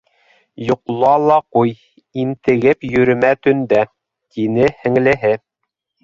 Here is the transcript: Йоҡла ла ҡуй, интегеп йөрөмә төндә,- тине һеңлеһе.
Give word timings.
Йоҡла 0.67 1.09
ла 1.31 1.35
ҡуй, 1.57 1.73
интегеп 2.23 2.87
йөрөмә 2.89 3.29
төндә,- 3.47 3.83
тине 4.37 4.71
һеңлеһе. 4.79 5.35